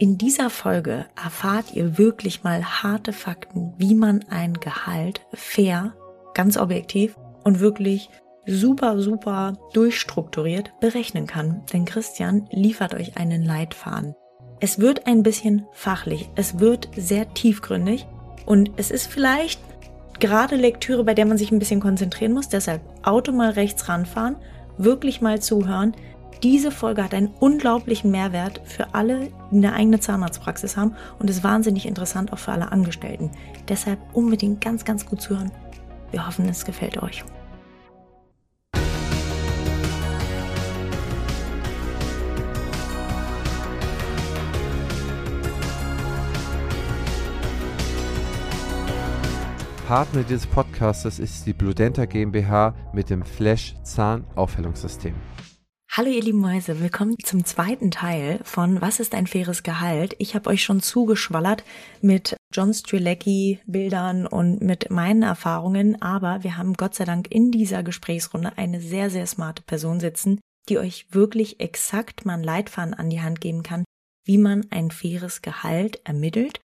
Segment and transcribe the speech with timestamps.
[0.00, 5.92] In dieser Folge erfahrt ihr wirklich mal harte Fakten, wie man ein Gehalt fair,
[6.34, 8.08] ganz objektiv und wirklich
[8.46, 11.62] super, super durchstrukturiert berechnen kann.
[11.72, 14.14] Denn Christian liefert euch einen Leitfaden.
[14.60, 18.06] Es wird ein bisschen fachlich, es wird sehr tiefgründig
[18.46, 19.60] und es ist vielleicht
[20.20, 22.48] gerade Lektüre, bei der man sich ein bisschen konzentrieren muss.
[22.48, 24.36] Deshalb Auto mal rechts ranfahren,
[24.76, 25.94] wirklich mal zuhören,
[26.42, 31.42] diese Folge hat einen unglaublichen Mehrwert für alle, die eine eigene Zahnarztpraxis haben und ist
[31.42, 33.30] wahnsinnig interessant auch für alle Angestellten.
[33.68, 35.50] Deshalb unbedingt ganz, ganz gut zuhören.
[36.10, 37.24] Wir hoffen, es gefällt euch.
[49.88, 55.14] Partner dieses Podcastes ist die Bludenta GmbH mit dem Flash Zahnaufhellungssystem.
[55.98, 60.14] Hallo ihr lieben Mäuse, willkommen zum zweiten Teil von Was ist ein faires Gehalt?
[60.20, 61.64] Ich habe euch schon zugeschwallert
[62.02, 67.50] mit John Strilecki Bildern und mit meinen Erfahrungen, aber wir haben Gott sei Dank in
[67.50, 72.94] dieser Gesprächsrunde eine sehr, sehr smarte Person sitzen, die euch wirklich exakt mal ein Leitfaden
[72.94, 73.82] an die Hand geben kann,
[74.24, 76.60] wie man ein faires Gehalt ermittelt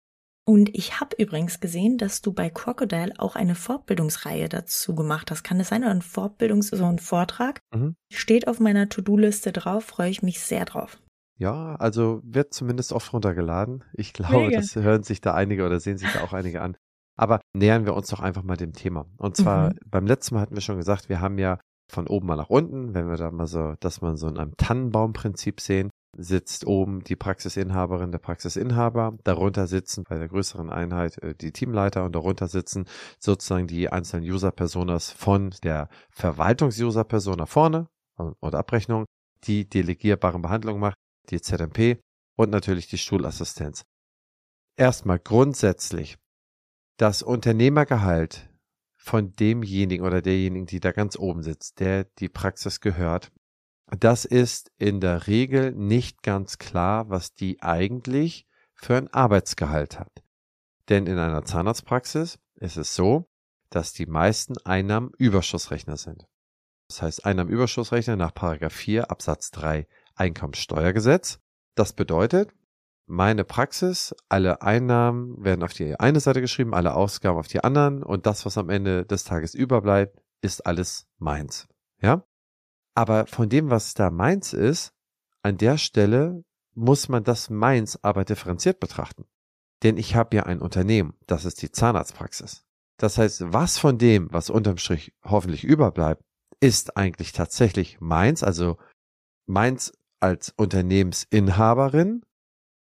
[0.51, 5.45] und ich habe übrigens gesehen, dass du bei Crocodile auch eine Fortbildungsreihe dazu gemacht hast.
[5.45, 5.85] Kann das sein?
[5.85, 7.61] Oder ein Fortbildungs-, so ein Vortrag?
[7.73, 7.95] Mhm.
[8.13, 10.99] Steht auf meiner To-Do-Liste drauf, freue ich mich sehr drauf.
[11.39, 13.85] Ja, also wird zumindest oft runtergeladen.
[13.93, 14.57] Ich glaube, Mega.
[14.57, 16.77] das hören sich da einige oder sehen sich da auch einige an.
[17.17, 19.07] Aber nähern wir uns doch einfach mal dem Thema.
[19.19, 19.79] Und zwar, mhm.
[19.87, 21.61] beim letzten Mal hatten wir schon gesagt, wir haben ja
[21.93, 24.57] von oben mal nach unten, wenn wir da mal so, dass man so in einem
[24.57, 29.17] Tannenbaumprinzip sehen, sitzt oben die Praxisinhaberin, der Praxisinhaber.
[29.25, 32.87] Darunter sitzen bei der größeren Einheit äh, die Teamleiter und darunter sitzen
[33.19, 37.89] sozusagen die einzelnen User-Personas von der Verwaltungs-User-Persona vorne
[38.41, 39.07] oder Abrechnung,
[39.45, 40.97] die delegierbaren Behandlungen macht,
[41.31, 42.01] die ZMP
[42.37, 43.83] und natürlich die Stuhlassistenz.
[44.77, 46.19] Erstmal grundsätzlich
[46.97, 48.51] das Unternehmergehalt
[48.97, 53.33] von demjenigen oder derjenigen, die da ganz oben sitzt, der die Praxis gehört,
[53.99, 60.23] das ist in der Regel nicht ganz klar, was die eigentlich für ein Arbeitsgehalt hat.
[60.89, 63.29] Denn in einer Zahnarztpraxis ist es so,
[63.71, 66.27] dass die meisten Einnahmen Überschussrechner sind.
[66.89, 69.87] Das heißt Einnahmenüberschussrechner nach 4 Absatz 3
[70.17, 71.39] Einkommensteuergesetz.
[71.77, 72.53] Das bedeutet,
[73.07, 78.03] meine Praxis, alle Einnahmen werden auf die eine Seite geschrieben, alle Ausgaben auf die anderen
[78.03, 81.69] und das, was am Ende des Tages überbleibt, ist alles meins.
[82.01, 82.25] Ja?
[83.01, 84.93] Aber von dem, was da meins ist,
[85.43, 86.45] an der Stelle
[86.75, 89.25] muss man das meins aber differenziert betrachten.
[89.83, 92.67] Denn ich habe ja ein Unternehmen, das ist die Zahnarztpraxis.
[92.99, 96.23] Das heißt, was von dem, was unterm Strich hoffentlich überbleibt,
[96.61, 98.77] ist eigentlich tatsächlich meins, also
[99.47, 102.27] meins als Unternehmensinhaberin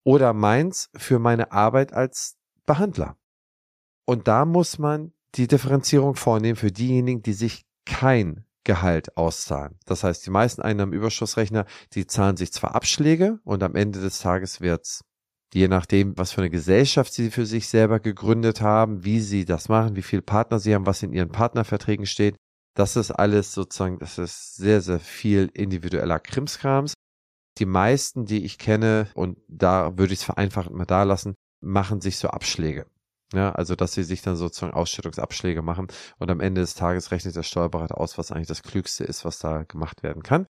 [0.05, 3.17] oder meins für meine Arbeit als Behandler.
[4.05, 9.79] Und da muss man die Differenzierung vornehmen für diejenigen, die sich kein Gehalt auszahlen.
[9.85, 14.59] Das heißt, die meisten Einnahmenüberschussrechner, die zahlen sich zwar Abschläge und am Ende des Tages
[14.59, 15.01] wird's
[15.55, 19.69] je nachdem, was für eine Gesellschaft sie für sich selber gegründet haben, wie sie das
[19.69, 22.35] machen, wie viele Partner sie haben, was in ihren Partnerverträgen steht.
[22.75, 26.93] Das ist alles sozusagen, das ist sehr, sehr viel individueller Krimskrams.
[27.57, 32.01] Die meisten, die ich kenne, und da würde ich es vereinfacht mal da lassen, machen
[32.01, 32.85] sich so Abschläge.
[33.33, 35.87] Ja, also dass sie sich dann sozusagen Ausschüttungsabschläge machen
[36.19, 39.39] und am Ende des Tages rechnet der Steuerberater aus, was eigentlich das Klügste ist, was
[39.39, 40.45] da gemacht werden kann.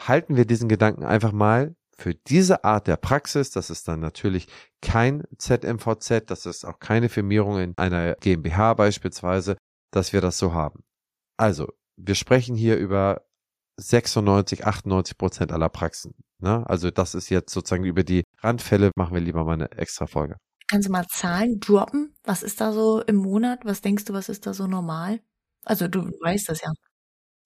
[0.00, 4.48] Halten wir diesen Gedanken einfach mal für diese Art der Praxis, das ist dann natürlich
[4.80, 9.56] kein ZMVZ, das ist auch keine Firmierung in einer GmbH beispielsweise,
[9.92, 10.82] dass wir das so haben.
[11.36, 13.22] Also, wir sprechen hier über
[13.76, 16.14] 96, 98 Prozent aller Praxen.
[16.38, 16.64] Ne?
[16.68, 20.36] Also das ist jetzt sozusagen über die Randfälle, machen wir lieber mal eine extra Folge.
[20.74, 22.12] Kannst du mal Zahlen droppen?
[22.24, 23.64] Was ist da so im Monat?
[23.64, 25.20] Was denkst du, was ist da so normal?
[25.64, 26.72] Also du weißt das ja.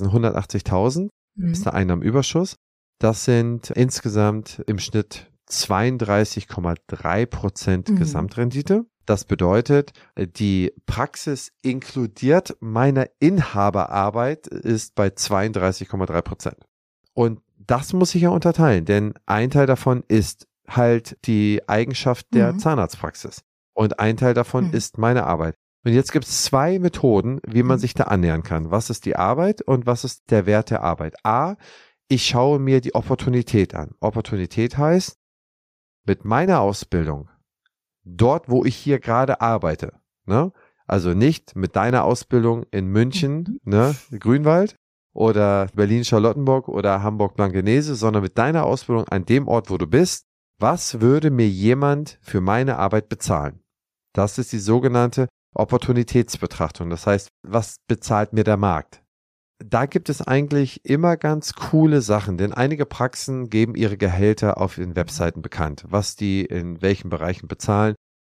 [0.01, 1.53] 180.000 mhm.
[1.53, 2.57] ist der Einnahmenüberschuss.
[2.99, 7.97] Das sind insgesamt im Schnitt 32,3 Prozent mhm.
[7.97, 8.87] Gesamtrendite.
[9.05, 16.57] Das bedeutet, die Praxis inkludiert meiner Inhaberarbeit ist bei 32,3 Prozent.
[17.13, 22.53] Und das muss ich ja unterteilen, denn ein Teil davon ist halt die Eigenschaft der
[22.53, 22.59] mhm.
[22.59, 23.43] Zahnarztpraxis.
[23.75, 24.75] Und ein Teil davon mhm.
[24.75, 25.55] ist meine Arbeit.
[25.85, 27.81] Und jetzt gibt es zwei Methoden, wie man mhm.
[27.81, 28.71] sich da annähern kann.
[28.71, 31.15] Was ist die Arbeit und was ist der Wert der Arbeit?
[31.25, 31.57] A,
[32.09, 33.95] ich schaue mir die Opportunität an.
[34.01, 35.17] Opportunität heißt,
[36.07, 37.29] mit meiner Ausbildung,
[38.03, 39.93] dort, wo ich hier gerade arbeite,
[40.25, 40.53] ne?
[40.87, 43.71] Also nicht mit deiner Ausbildung in München, mhm.
[43.71, 44.75] ne, Grünwald
[45.13, 50.28] oder Berlin-Charlottenburg oder Hamburg-Blankenese, sondern mit deiner Ausbildung an dem Ort, wo du bist,
[50.61, 53.61] Was würde mir jemand für meine Arbeit bezahlen?
[54.13, 56.91] Das ist die sogenannte Opportunitätsbetrachtung.
[56.91, 59.05] Das heißt, was bezahlt mir der Markt?
[59.65, 64.75] Da gibt es eigentlich immer ganz coole Sachen, denn einige Praxen geben ihre Gehälter auf
[64.75, 67.95] den Webseiten bekannt, was die in welchen Bereichen bezahlen.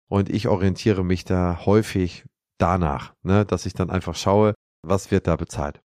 [0.10, 2.26] Und ich orientiere mich da häufig
[2.58, 5.82] danach, ne, dass ich dann einfach schaue, was wird da bezahlt.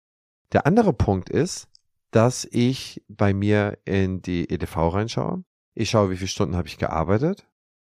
[0.51, 1.67] Der andere Punkt ist,
[2.11, 5.43] dass ich bei mir in die EDV reinschaue.
[5.75, 7.47] Ich schaue, wie viele Stunden habe ich gearbeitet.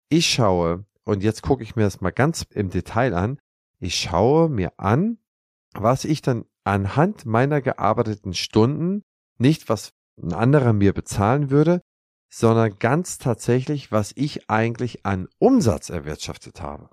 [0.10, 3.39] Ich schaue, und jetzt gucke ich mir das mal ganz im Detail an,
[3.80, 5.19] ich schaue mir an,
[5.74, 9.04] was ich dann anhand meiner gearbeiteten Stunden,
[9.38, 11.81] nicht was ein anderer mir bezahlen würde,
[12.30, 16.90] sondern ganz tatsächlich, was ich eigentlich an Umsatz erwirtschaftet habe.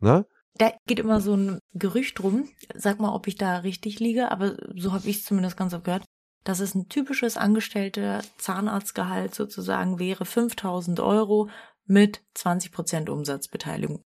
[0.00, 0.26] Ne?
[0.54, 4.56] Da geht immer so ein Gerücht rum, sag mal, ob ich da richtig liege, aber
[4.76, 6.04] so habe ich es zumindest ganz oft gehört,
[6.46, 11.48] dass es ein typisches angestellte Zahnarztgehalt sozusagen wäre, 5000 Euro
[11.86, 14.02] mit 20 Prozent Umsatzbeteiligung.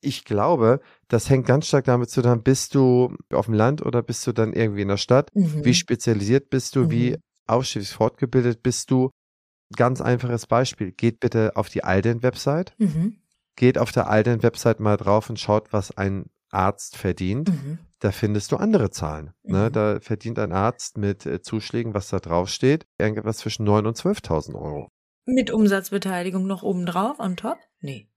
[0.00, 4.26] Ich glaube, das hängt ganz stark damit zusammen, bist du auf dem Land oder bist
[4.26, 5.30] du dann irgendwie in der Stadt?
[5.34, 5.64] Mhm.
[5.64, 6.84] Wie spezialisiert bist du?
[6.84, 6.90] Mhm.
[6.90, 7.16] Wie
[7.46, 9.10] ausschließlich fortgebildet bist du?
[9.76, 10.92] Ganz einfaches Beispiel.
[10.92, 12.74] Geht bitte auf die Alden-Website.
[12.78, 13.18] Mhm.
[13.56, 17.48] Geht auf der Alden-Website mal drauf und schaut, was ein Arzt verdient.
[17.48, 17.78] Mhm.
[17.98, 19.32] Da findest du andere Zahlen.
[19.42, 19.68] Ne?
[19.68, 19.72] Mhm.
[19.72, 23.96] Da verdient ein Arzt mit äh, Zuschlägen, was da drauf steht, irgendwas zwischen 9.000 und
[23.96, 24.88] 12.000 Euro.
[25.24, 27.58] Mit Umsatzbeteiligung noch obendrauf, on top?
[27.80, 28.08] Nee.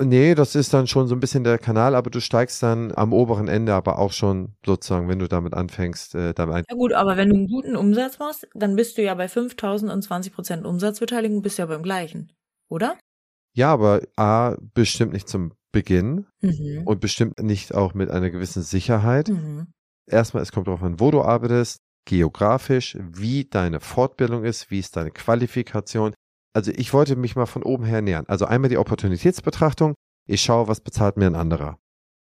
[0.00, 3.12] Nee, das ist dann schon so ein bisschen der Kanal, aber du steigst dann am
[3.12, 6.64] oberen Ende aber auch schon sozusagen, wenn du damit anfängst, äh, damit ein.
[6.68, 9.90] Ja gut, aber wenn du einen guten Umsatz machst, dann bist du ja bei 5000
[9.90, 12.32] und 20 Prozent Umsatzbeteiligung, bist ja beim gleichen,
[12.68, 12.96] oder?
[13.54, 16.82] Ja, aber A, bestimmt nicht zum Beginn mhm.
[16.84, 19.28] und bestimmt nicht auch mit einer gewissen Sicherheit.
[19.28, 19.68] Mhm.
[20.06, 24.96] Erstmal, es kommt darauf an, wo du arbeitest, geografisch, wie deine Fortbildung ist, wie ist
[24.96, 26.14] deine Qualifikation,
[26.54, 28.24] also ich wollte mich mal von oben her nähern.
[28.26, 29.94] Also einmal die Opportunitätsbetrachtung.
[30.26, 31.78] Ich schaue, was bezahlt mir ein anderer.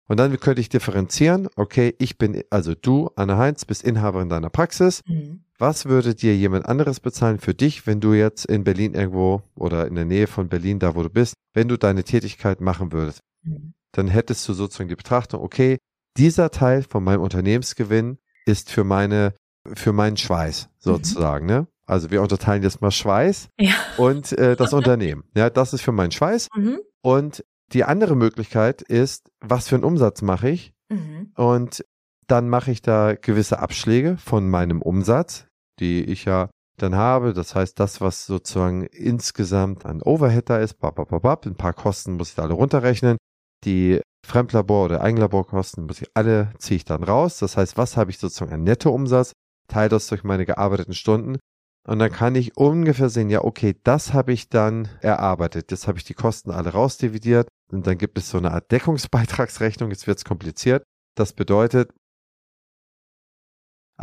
[0.07, 1.47] Und dann könnte ich differenzieren.
[1.55, 5.01] Okay, ich bin, also du, Anne Heinz, bist Inhaberin deiner Praxis.
[5.07, 5.43] Mhm.
[5.63, 9.87] Was würde dir jemand anderes bezahlen für dich, wenn du jetzt in Berlin irgendwo oder
[9.87, 13.21] in der Nähe von Berlin, da wo du bist, wenn du deine Tätigkeit machen würdest?
[13.43, 13.73] Mhm.
[13.93, 15.77] Dann hättest du sozusagen die Betrachtung, okay,
[16.17, 19.35] dieser Teil von meinem Unternehmensgewinn ist für meine,
[19.73, 20.69] für meinen Schweiß mhm.
[20.79, 21.51] sozusagen, mhm.
[21.51, 21.67] ne?
[21.85, 23.75] Also wir unterteilen jetzt mal Schweiß ja.
[23.95, 25.23] und äh, das Unternehmen.
[25.33, 26.49] Ja, das ist für meinen Schweiß.
[26.57, 26.81] Mhm.
[27.01, 30.73] Und die andere Möglichkeit ist, was für einen Umsatz mache ich?
[30.89, 31.31] Mhm.
[31.37, 31.85] Und
[32.27, 35.47] dann mache ich da gewisse Abschläge von meinem Umsatz,
[35.79, 37.33] die ich ja dann habe.
[37.33, 42.29] Das heißt, das, was sozusagen insgesamt an Overhead da ist, babababab, ein paar Kosten muss
[42.29, 43.17] ich da alle runterrechnen.
[43.63, 47.39] Die Fremdlabor- oder Eigenlaborkosten muss ich alle, ziehe ich dann raus.
[47.39, 49.33] Das heißt, was habe ich sozusagen an Nettoumsatz?
[49.67, 51.37] Teile das durch meine gearbeiteten Stunden
[51.85, 55.69] und dann kann ich ungefähr sehen, ja, okay, das habe ich dann erarbeitet.
[55.71, 57.47] Jetzt habe ich die Kosten alle rausdividiert.
[57.71, 59.89] Und dann gibt es so eine Art Deckungsbeitragsrechnung.
[59.89, 60.83] Jetzt wird es kompliziert.
[61.15, 61.91] Das bedeutet,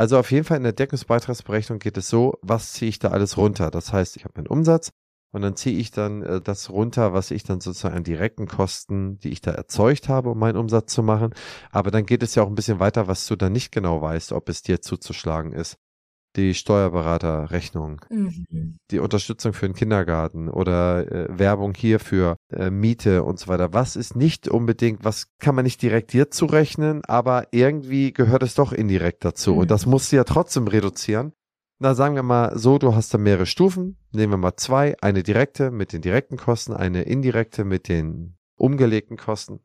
[0.00, 3.37] also auf jeden Fall in der Deckungsbeitragsberechnung geht es so, was ziehe ich da alles
[3.37, 3.70] runter?
[3.70, 4.93] Das heißt, ich habe meinen Umsatz
[5.31, 9.19] und dann ziehe ich dann äh, das runter, was ich dann sozusagen an direkten Kosten,
[9.19, 11.35] die ich da erzeugt habe, um meinen Umsatz zu machen.
[11.70, 14.32] Aber dann geht es ja auch ein bisschen weiter, was du dann nicht genau weißt,
[14.32, 15.76] ob es dir zuzuschlagen ist
[16.37, 18.77] die Steuerberaterrechnung, mhm.
[18.91, 23.73] die Unterstützung für den Kindergarten oder äh, Werbung hierfür, äh, Miete und so weiter.
[23.73, 28.55] Was ist nicht unbedingt, was kann man nicht direkt dir zurechnen, aber irgendwie gehört es
[28.55, 29.55] doch indirekt dazu.
[29.55, 29.59] Mhm.
[29.59, 31.33] Und das musst du ja trotzdem reduzieren.
[31.83, 33.97] Na, sagen wir mal so, du hast da mehrere Stufen.
[34.12, 34.97] Nehmen wir mal zwei.
[35.00, 39.61] Eine direkte mit den direkten Kosten, eine indirekte mit den umgelegten Kosten.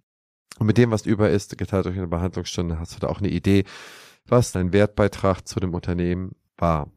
[0.57, 3.27] Und mit dem, was über ist, geteilt durch eine Behandlungsstunde, hast du da auch eine
[3.27, 3.65] Idee,
[4.25, 6.87] was dein Wertbeitrag zu dem Unternehmen war.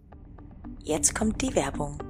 [0.85, 2.03] Jetzt kommt die Werbung.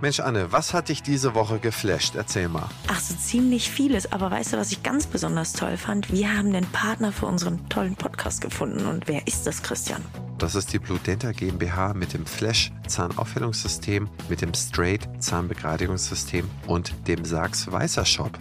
[0.00, 2.14] Mensch, Anne, was hat dich diese Woche geflasht?
[2.14, 2.68] Erzähl mal.
[2.88, 4.12] Ach, so ziemlich vieles.
[4.12, 6.12] Aber weißt du, was ich ganz besonders toll fand?
[6.12, 8.84] Wir haben den Partner für unseren tollen Podcast gefunden.
[8.86, 10.02] Und wer ist das, Christian?
[10.36, 16.92] Das ist die Blue Denta GmbH mit dem Flash Zahnaufhellungssystem, mit dem Straight Zahnbegradigungssystem und
[17.08, 18.38] dem Sachs Weißer Shop.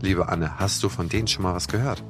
[0.00, 2.02] Liebe Anne, hast du von denen schon mal was gehört?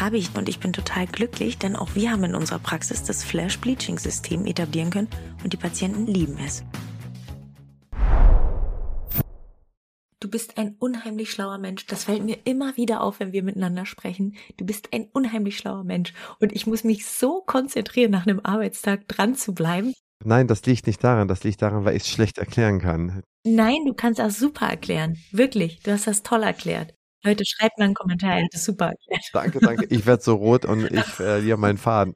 [0.00, 3.22] Habe ich und ich bin total glücklich, denn auch wir haben in unserer Praxis das
[3.24, 5.08] Flash Bleaching System etablieren können
[5.44, 6.64] und die Patienten lieben es.
[10.20, 11.86] Du bist ein unheimlich schlauer Mensch.
[11.86, 14.36] Das fällt mir immer wieder auf, wenn wir miteinander sprechen.
[14.56, 16.14] Du bist ein unheimlich schlauer Mensch.
[16.38, 19.94] Und ich muss mich so konzentrieren, nach einem Arbeitstag dran zu bleiben.
[20.24, 21.26] Nein, das liegt nicht daran.
[21.26, 23.24] Das liegt daran, weil ich es schlecht erklären kann.
[23.44, 25.16] Nein, du kannst das super erklären.
[25.32, 25.80] Wirklich.
[25.80, 26.94] Du hast das toll erklärt.
[27.24, 29.24] Leute, schreibt mal einen Kommentar, er hat es super erklärt.
[29.32, 29.86] Danke, danke.
[29.86, 32.14] Ich werde so rot und ich verliere meinen Faden.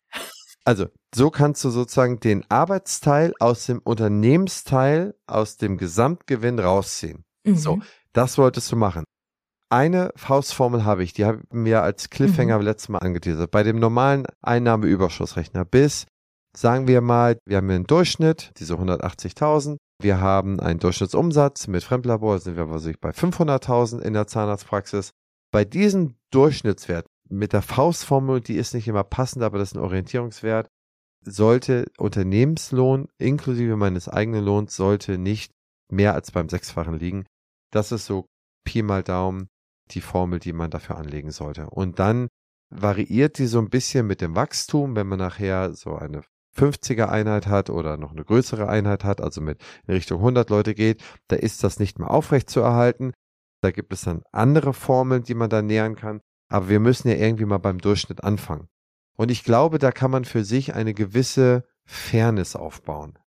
[0.65, 7.25] Also, So kannst du sozusagen den Arbeitsteil aus dem Unternehmensteil, aus dem Gesamtgewinn rausziehen.
[7.45, 7.57] Mhm.
[7.57, 7.79] So,
[8.13, 9.05] das wolltest du machen.
[9.69, 12.65] Eine Faustformel habe ich, die haben wir als Cliffhanger mhm.
[12.65, 13.51] letztes Mal angeteasert.
[13.51, 16.07] Bei dem normalen Einnahmeüberschussrechner bis,
[16.57, 19.77] sagen wir mal, wir haben hier einen Durchschnitt, diese 180.000.
[19.99, 25.11] Wir haben einen Durchschnittsumsatz mit Fremdlabor, sind wir ich, bei 500.000 in der Zahnarztpraxis.
[25.51, 29.83] Bei diesem Durchschnittswert mit der Faustformel, die ist nicht immer passend, aber das ist ein
[29.83, 30.69] Orientierungswert,
[31.25, 35.53] sollte Unternehmenslohn inklusive meines eigenen Lohns sollte nicht
[35.91, 37.27] mehr als beim Sechsfachen liegen.
[37.73, 38.27] Das ist so
[38.65, 39.49] Pi mal Daumen
[39.93, 41.71] die Formel, die man dafür anlegen sollte.
[41.71, 42.29] Und dann
[42.71, 46.23] variiert die so ein bisschen mit dem Wachstum, wenn man nachher so eine
[46.57, 50.75] 50er Einheit hat oder noch eine größere Einheit hat, also mit in Richtung 100 Leute
[50.75, 53.13] geht, da ist das nicht mehr aufrecht zu erhalten.
[53.63, 56.21] Da gibt es dann andere Formeln, die man da nähern kann.
[56.49, 58.69] Aber wir müssen ja irgendwie mal beim Durchschnitt anfangen.
[59.17, 63.19] Und ich glaube, da kann man für sich eine gewisse Fairness aufbauen.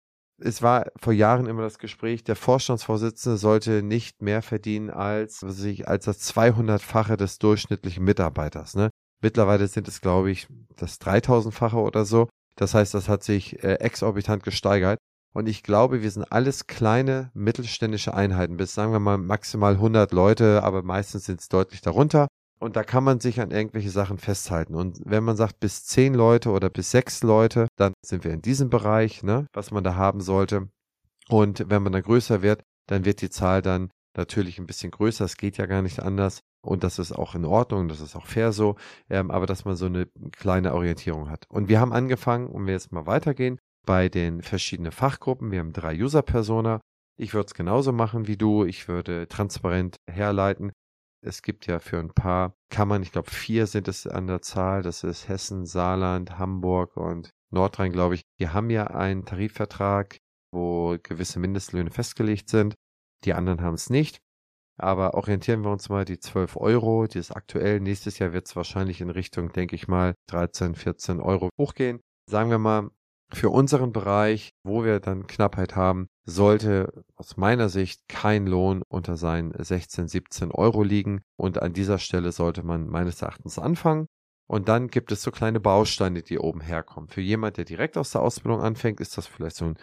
[0.41, 5.61] Es war vor Jahren immer das Gespräch, der Vorstandsvorsitzende sollte nicht mehr verdienen als, was
[5.63, 8.75] ich, als das 200-fache des durchschnittlichen Mitarbeiters.
[8.75, 8.89] Ne?
[9.21, 12.29] Mittlerweile sind es, glaube ich, das 3000-fache oder so.
[12.59, 14.99] Das heißt, das hat sich äh, exorbitant gesteigert.
[15.33, 20.11] Und ich glaube, wir sind alles kleine mittelständische Einheiten, bis sagen wir mal maximal 100
[20.11, 22.27] Leute, aber meistens sind es deutlich darunter.
[22.59, 24.75] Und da kann man sich an irgendwelche Sachen festhalten.
[24.75, 28.41] Und wenn man sagt bis zehn Leute oder bis sechs Leute, dann sind wir in
[28.41, 30.67] diesem Bereich, ne, was man da haben sollte.
[31.29, 35.25] Und wenn man dann größer wird, dann wird die Zahl dann natürlich ein bisschen größer.
[35.25, 36.41] Es geht ja gar nicht anders.
[36.61, 38.75] Und das ist auch in Ordnung, das ist auch fair so.
[39.09, 41.45] Ähm, aber dass man so eine kleine Orientierung hat.
[41.49, 45.51] Und wir haben angefangen, um wir jetzt mal weitergehen, bei den verschiedenen Fachgruppen.
[45.51, 46.81] Wir haben drei User-Persona.
[47.17, 48.65] Ich würde es genauso machen wie du.
[48.65, 50.71] Ich würde transparent herleiten,
[51.21, 54.83] es gibt ja für ein paar Kammern, ich glaube vier sind es an der Zahl,
[54.83, 58.21] das ist Hessen, Saarland, Hamburg und Nordrhein, glaube ich.
[58.39, 60.17] Die haben ja einen Tarifvertrag,
[60.51, 62.75] wo gewisse Mindestlöhne festgelegt sind.
[63.25, 64.19] Die anderen haben es nicht.
[64.77, 67.81] Aber orientieren wir uns mal die 12 Euro, die ist aktuell.
[67.81, 71.99] Nächstes Jahr wird es wahrscheinlich in Richtung, denke ich mal, 13, 14 Euro hochgehen.
[72.29, 72.89] Sagen wir mal,
[73.31, 79.17] für unseren Bereich, wo wir dann Knappheit haben, sollte aus meiner Sicht kein Lohn unter
[79.17, 81.21] seinen 16, 17 Euro liegen.
[81.37, 84.07] Und an dieser Stelle sollte man meines Erachtens anfangen.
[84.47, 87.07] Und dann gibt es so kleine Bausteine, die oben herkommen.
[87.07, 89.77] Für jemand, der direkt aus der Ausbildung anfängt, ist das vielleicht so ein,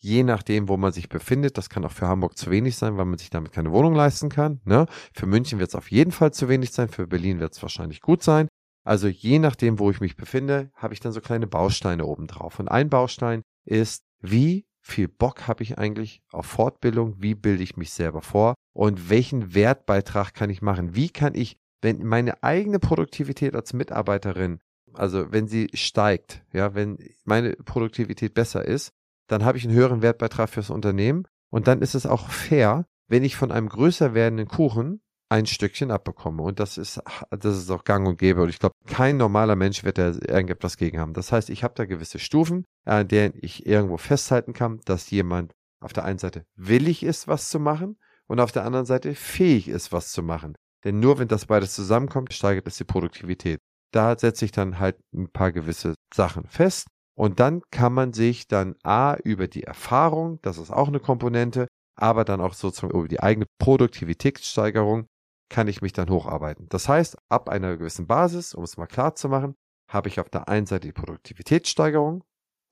[0.00, 3.04] je nachdem, wo man sich befindet, das kann auch für Hamburg zu wenig sein, weil
[3.04, 4.60] man sich damit keine Wohnung leisten kann.
[4.64, 4.86] Ne?
[5.14, 8.00] Für München wird es auf jeden Fall zu wenig sein, für Berlin wird es wahrscheinlich
[8.00, 8.48] gut sein.
[8.82, 12.58] Also je nachdem, wo ich mich befinde, habe ich dann so kleine Bausteine oben drauf.
[12.58, 17.16] Und ein Baustein ist, wie viel Bock habe ich eigentlich auf Fortbildung?
[17.18, 18.54] Wie bilde ich mich selber vor?
[18.72, 20.94] Und welchen Wertbeitrag kann ich machen?
[20.94, 24.60] Wie kann ich, wenn meine eigene Produktivität als Mitarbeiterin,
[24.94, 28.92] also wenn sie steigt, ja, wenn meine Produktivität besser ist,
[29.30, 31.24] dann habe ich einen höheren Wertbeitrag fürs Unternehmen.
[31.50, 35.92] Und dann ist es auch fair, wenn ich von einem größer werdenden Kuchen ein Stückchen
[35.92, 36.42] abbekomme.
[36.42, 38.42] Und das ist, das ist auch gang und gäbe.
[38.42, 41.12] Und ich glaube, kein normaler Mensch wird da irgendetwas gegen haben.
[41.12, 45.52] Das heißt, ich habe da gewisse Stufen, an denen ich irgendwo festhalten kann, dass jemand
[45.80, 49.68] auf der einen Seite willig ist, was zu machen und auf der anderen Seite fähig
[49.68, 50.56] ist, was zu machen.
[50.84, 53.60] Denn nur wenn das beides zusammenkommt, steigert es die Produktivität.
[53.92, 56.88] Da setze ich dann halt ein paar gewisse Sachen fest.
[57.20, 61.68] Und dann kann man sich dann A über die Erfahrung, das ist auch eine Komponente,
[61.94, 65.04] aber dann auch sozusagen über die eigene Produktivitätssteigerung
[65.50, 66.66] kann ich mich dann hocharbeiten.
[66.70, 69.54] Das heißt, ab einer gewissen Basis, um es mal klar zu machen,
[69.86, 72.24] habe ich auf der einen Seite die Produktivitätssteigerung,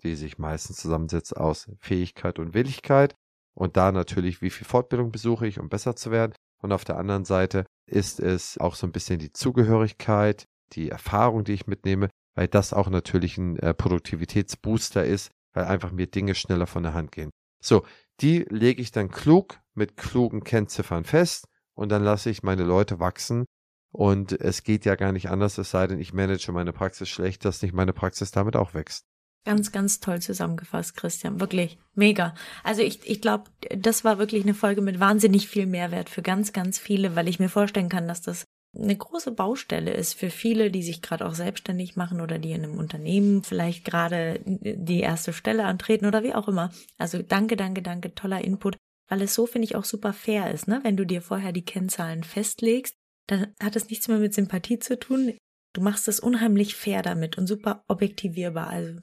[0.02, 3.14] die sich meistens zusammensetzt aus Fähigkeit und Willigkeit
[3.54, 6.32] und da natürlich, wie viel Fortbildung besuche ich, um besser zu werden.
[6.62, 11.44] Und auf der anderen Seite ist es auch so ein bisschen die Zugehörigkeit, die Erfahrung,
[11.44, 16.36] die ich mitnehme, weil das auch natürlich ein äh, Produktivitätsbooster ist, weil einfach mir Dinge
[16.36, 17.30] schneller von der Hand gehen.
[17.60, 17.84] So,
[18.20, 23.00] die lege ich dann klug mit klugen Kennziffern fest und dann lasse ich meine Leute
[23.00, 23.44] wachsen.
[23.90, 27.44] Und es geht ja gar nicht anders, es sei denn, ich manage meine Praxis schlecht,
[27.44, 29.02] dass nicht meine Praxis damit auch wächst.
[29.44, 31.40] Ganz, ganz toll zusammengefasst, Christian.
[31.40, 32.36] Wirklich mega.
[32.62, 36.52] Also ich, ich glaube, das war wirklich eine Folge mit wahnsinnig viel Mehrwert für ganz,
[36.52, 38.44] ganz viele, weil ich mir vorstellen kann, dass das
[38.80, 42.64] eine große Baustelle ist für viele, die sich gerade auch selbstständig machen oder die in
[42.64, 46.70] einem Unternehmen vielleicht gerade die erste Stelle antreten oder wie auch immer.
[46.96, 48.76] Also danke, danke, danke, toller Input
[49.08, 50.80] weil es so, finde ich, auch super fair ist, ne?
[50.82, 52.94] Wenn du dir vorher die Kennzahlen festlegst,
[53.26, 55.34] dann hat es nichts mehr mit Sympathie zu tun.
[55.72, 58.68] Du machst es unheimlich fair damit und super objektivierbar.
[58.68, 59.00] Also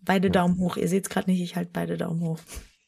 [0.00, 0.30] beide.
[0.30, 0.76] Daumen hoch.
[0.76, 2.38] Ihr seht es gerade nicht, ich halte beide Daumen hoch.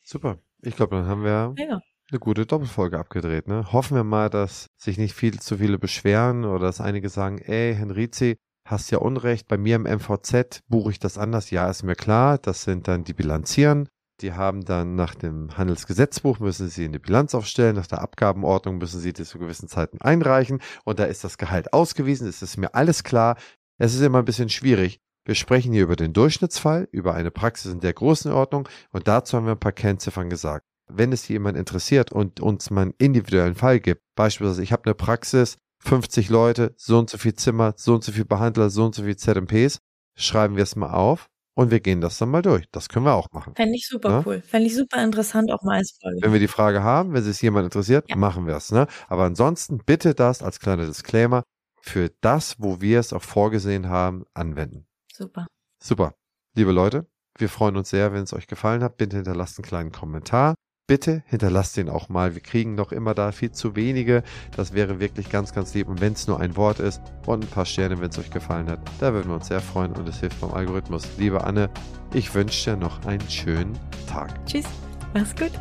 [0.05, 0.39] Super.
[0.63, 1.81] Ich glaube, dann haben wir ja.
[2.11, 3.49] Eine gute Doppelfolge abgedreht.
[3.49, 3.73] Ne?
[3.73, 7.75] Hoffen wir mal, dass sich nicht viel zu viele beschweren oder dass einige sagen, ey,
[7.75, 11.51] Henrizi, hast ja Unrecht, bei mir im MVZ buche ich das anders.
[11.51, 13.89] Ja, ist mir klar, das sind dann die Bilanzieren.
[14.21, 18.79] Die haben dann nach dem Handelsgesetzbuch müssen sie in die Bilanz aufstellen, nach der Abgabenordnung
[18.79, 22.57] müssen sie das zu gewissen Zeiten einreichen und da ist das Gehalt ausgewiesen, es ist
[22.57, 23.37] mir alles klar.
[23.79, 24.99] Es ist immer ein bisschen schwierig.
[25.25, 29.47] Wir sprechen hier über den Durchschnittsfall, über eine Praxis in der Größenordnung und dazu haben
[29.47, 30.68] wir ein paar Kennziffern gesagt.
[30.89, 34.95] Wenn es jemand interessiert und uns mal einen individuellen Fall gibt, beispielsweise ich habe eine
[34.95, 38.95] Praxis, 50 Leute, so und so viel Zimmer, so und so viel Behandler, so und
[38.95, 39.79] so viel ZMPs,
[40.17, 42.67] schreiben wir es mal auf und wir gehen das dann mal durch.
[42.71, 43.55] Das können wir auch machen.
[43.57, 44.23] Fände ich super ja?
[44.25, 44.43] cool.
[44.43, 46.21] Fände ich super interessant auch mal als Folge.
[46.23, 48.17] Wenn wir die Frage haben, wenn es jemand interessiert, ja.
[48.17, 48.71] machen wir es.
[48.71, 48.87] Ne?
[49.09, 51.43] Aber ansonsten bitte das als kleiner Disclaimer
[51.81, 54.87] für das, wo wir es auch vorgesehen haben, anwenden.
[55.13, 55.47] Super.
[55.83, 56.15] Super.
[56.55, 58.97] Liebe Leute, wir freuen uns sehr, wenn es euch gefallen hat.
[58.97, 60.55] Bitte hinterlasst einen kleinen Kommentar
[60.89, 62.35] bitte hinterlasst den auch mal.
[62.35, 64.25] Wir kriegen noch immer da viel zu wenige.
[64.57, 65.87] Das wäre wirklich ganz, ganz lieb.
[65.87, 68.69] Und wenn es nur ein Wort ist und ein paar Sterne, wenn es euch gefallen
[68.69, 71.07] hat, da würden wir uns sehr freuen und es hilft beim Algorithmus.
[71.19, 71.71] Liebe Anne,
[72.13, 73.79] ich wünsche dir noch einen schönen
[74.09, 74.35] Tag.
[74.47, 74.67] Tschüss,
[75.15, 75.53] mach's gut.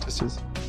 [0.00, 0.61] Tschüss, tschüss.